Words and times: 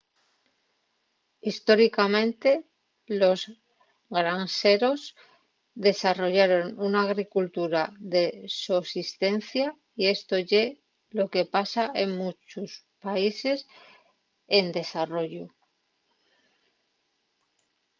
históricamente 1.47 2.49
los 3.21 3.39
granxeros 4.17 5.01
desarrollaron 5.87 6.65
una 6.87 6.99
agricultura 7.07 7.81
de 8.15 8.25
sosistencia 8.67 9.67
y 10.01 10.03
esto 10.17 10.35
ye 10.51 10.63
lo 11.17 11.25
que 11.33 11.43
pasa 11.55 11.83
en 12.03 12.09
munchos 12.19 12.71
países 13.05 13.57
en 14.57 14.65
desarrollu 14.79 15.45